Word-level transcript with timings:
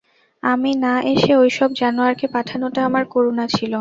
আমি 0.43 0.71
না 0.83 0.93
এসে 1.11 1.31
ঐসব 1.41 1.69
জানোয়ারকে 1.79 2.25
পাঠানোটা 2.35 2.79
আমার 2.87 3.03
করুণা 3.13 3.45
ছিল। 3.49 3.69